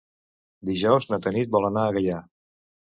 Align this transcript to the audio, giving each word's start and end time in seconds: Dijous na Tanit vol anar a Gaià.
Dijous 0.69 1.07
na 1.13 1.21
Tanit 1.27 1.55
vol 1.59 1.71
anar 1.71 1.87
a 1.87 1.95
Gaià. 2.01 2.27